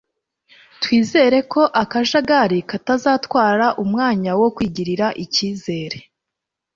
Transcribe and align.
twizere 0.81 1.37
ko 1.53 1.61
akajagari 1.81 2.59
katazatwara 2.69 3.65
umwanya 3.83 4.31
wo 4.41 4.49
kwigirira 4.55 5.07
icyizere 5.23 5.97